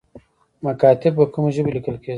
مکاتیب 0.65 1.13
په 1.17 1.23
کومو 1.33 1.53
ژبو 1.55 1.75
لیکل 1.75 1.95
کیږي؟ 2.01 2.09